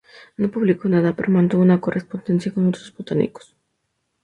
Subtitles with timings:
[0.37, 3.55] No publicó nada, pero mantuvo una correspondencia con otros botánicos.